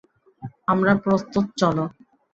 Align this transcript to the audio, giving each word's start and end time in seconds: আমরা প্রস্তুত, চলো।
আমরা 0.67 0.93
প্রস্তুত, 1.03 1.45
চলো। 1.57 1.83